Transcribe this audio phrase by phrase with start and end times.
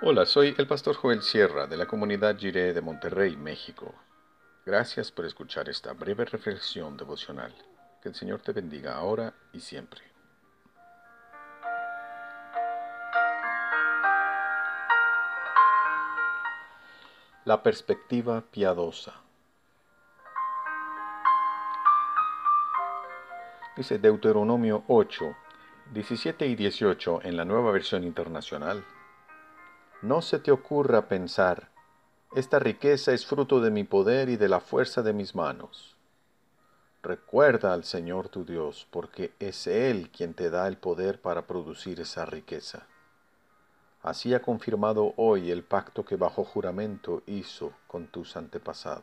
[0.00, 3.92] Hola, soy el pastor Joel Sierra de la comunidad Jiré de Monterrey, México.
[4.64, 7.52] Gracias por escuchar esta breve reflexión devocional.
[8.00, 10.02] Que el Señor te bendiga ahora y siempre.
[17.44, 19.14] La perspectiva piadosa.
[23.76, 25.36] Dice Deuteronomio 8,
[25.92, 28.84] 17 y 18 en la nueva versión internacional.
[30.00, 31.70] No se te ocurra pensar,
[32.36, 35.96] esta riqueza es fruto de mi poder y de la fuerza de mis manos.
[37.02, 41.98] Recuerda al Señor tu Dios, porque es Él quien te da el poder para producir
[41.98, 42.86] esa riqueza.
[44.00, 49.02] Así ha confirmado hoy el pacto que bajo juramento hizo con tus antepasados.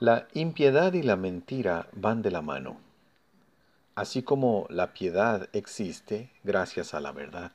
[0.00, 2.93] La impiedad y la mentira van de la mano
[3.94, 7.52] así como la piedad existe gracias a la verdad.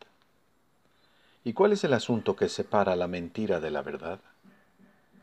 [1.43, 4.19] ¿Y cuál es el asunto que separa la mentira de la verdad?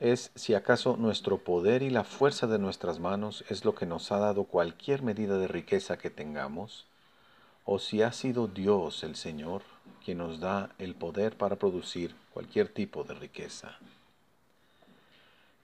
[0.01, 4.13] Es si acaso nuestro poder y la fuerza de nuestras manos es lo que nos
[4.13, 6.87] ha dado cualquier medida de riqueza que tengamos,
[7.65, 9.63] o si ha sido Dios el Señor
[10.05, 13.79] quien nos da el poder para producir cualquier tipo de riqueza.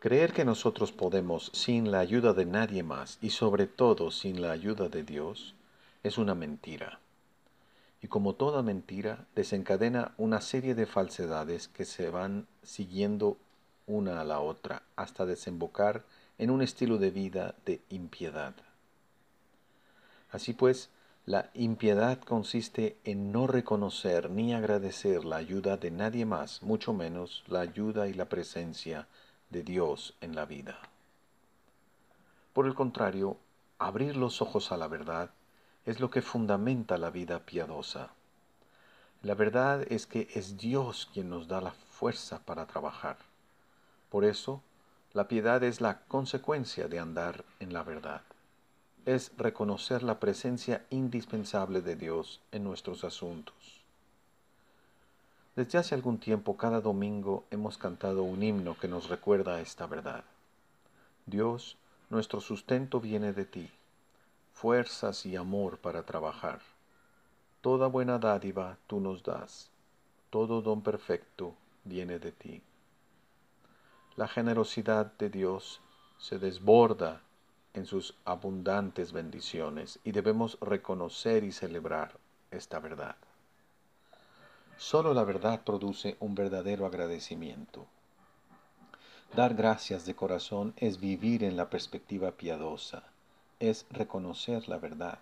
[0.02, 4.50] Creer que nosotros podemos sin la ayuda de nadie más y sobre todo sin la
[4.50, 5.54] ayuda de Dios
[6.02, 6.98] es una mentira.
[8.00, 13.36] Y como toda mentira, desencadena una serie de falsedades que se van siguiendo
[13.86, 16.02] una a la otra hasta desembocar
[16.36, 18.54] en un estilo de vida de impiedad.
[20.32, 20.90] Así pues,
[21.26, 27.44] la impiedad consiste en no reconocer ni agradecer la ayuda de nadie más, mucho menos
[27.46, 29.06] la ayuda y la presencia
[29.52, 30.78] de Dios en la vida.
[32.52, 33.36] Por el contrario,
[33.78, 35.30] abrir los ojos a la verdad
[35.86, 38.10] es lo que fundamenta la vida piadosa.
[39.22, 43.18] La verdad es que es Dios quien nos da la fuerza para trabajar.
[44.10, 44.62] Por eso,
[45.12, 48.22] la piedad es la consecuencia de andar en la verdad.
[49.04, 53.81] Es reconocer la presencia indispensable de Dios en nuestros asuntos.
[55.54, 60.24] Desde hace algún tiempo, cada domingo hemos cantado un himno que nos recuerda esta verdad.
[61.26, 61.76] Dios,
[62.08, 63.70] nuestro sustento viene de ti,
[64.54, 66.60] fuerzas y amor para trabajar.
[67.60, 69.70] Toda buena dádiva tú nos das,
[70.30, 71.54] todo don perfecto
[71.84, 72.62] viene de ti.
[74.16, 75.82] La generosidad de Dios
[76.18, 77.20] se desborda
[77.74, 82.18] en sus abundantes bendiciones y debemos reconocer y celebrar
[82.50, 83.16] esta verdad.
[84.82, 87.86] Solo la verdad produce un verdadero agradecimiento.
[89.32, 93.04] Dar gracias de corazón es vivir en la perspectiva piadosa,
[93.60, 95.20] es reconocer la verdad.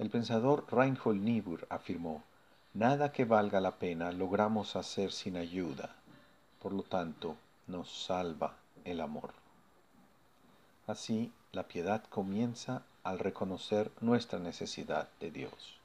[0.00, 2.24] El pensador Reinhold Niebuhr afirmó,
[2.74, 5.94] Nada que valga la pena logramos hacer sin ayuda,
[6.60, 7.36] por lo tanto
[7.68, 9.30] nos salva el amor.
[10.88, 15.81] Así, la piedad comienza al reconocer nuestra necesidad de Dios.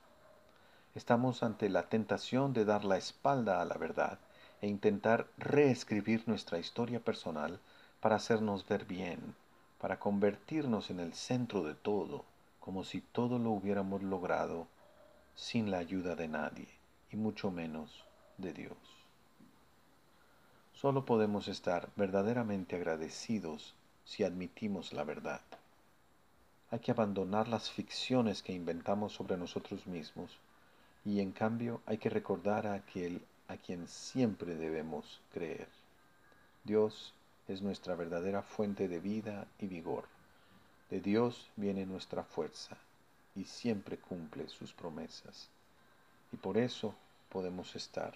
[0.97, 4.17] Estamos ante la tentación de dar la espalda a la verdad
[4.61, 7.59] e intentar reescribir nuestra historia personal
[7.99, 9.35] para hacernos ver bien,
[9.79, 12.25] para convertirnos en el centro de todo,
[12.59, 14.65] como si todo lo hubiéramos logrado
[15.35, 16.67] sin la ayuda de nadie,
[17.11, 18.03] y mucho menos
[18.39, 18.77] de Dios.
[20.73, 25.41] Solo podemos estar verdaderamente agradecidos si admitimos la verdad.
[26.71, 30.39] Hay que abandonar las ficciones que inventamos sobre nosotros mismos
[31.07, 35.69] y en cambio hay que recordar a aquel a quien siempre debemos creer.
[36.65, 37.13] Dios
[37.47, 40.03] es nuestra verdadera fuente de vida y vigor.
[40.89, 42.75] De Dios viene nuestra fuerza
[43.37, 45.47] y siempre cumple sus promesas.
[46.33, 46.93] Y por eso
[47.29, 48.13] podemos estar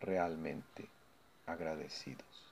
[0.00, 0.88] realmente
[1.44, 2.49] agradecidos.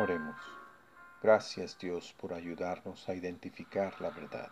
[0.00, 0.40] Oremos.
[1.22, 4.50] Gracias Dios por ayudarnos a identificar la verdad.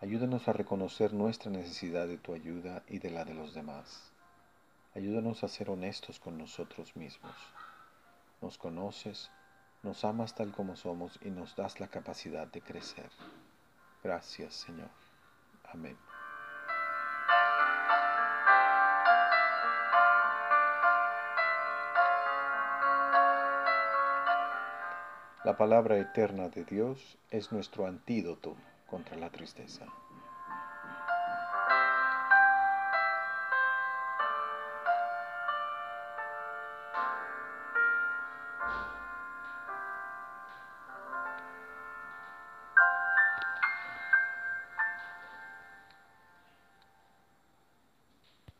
[0.00, 4.12] Ayúdanos a reconocer nuestra necesidad de tu ayuda y de la de los demás.
[4.94, 7.34] Ayúdanos a ser honestos con nosotros mismos.
[8.40, 9.28] Nos conoces,
[9.82, 13.10] nos amas tal como somos y nos das la capacidad de crecer.
[14.04, 14.90] Gracias Señor.
[15.64, 15.98] Amén.
[25.44, 28.56] La palabra eterna de Dios es nuestro antídoto
[28.86, 29.84] contra la tristeza.